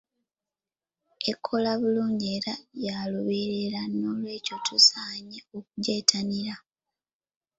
[1.31, 2.53] Ekola bulungi era
[2.85, 6.55] ya lubeerera n'olw'ekyo tusaanye okugyettanira.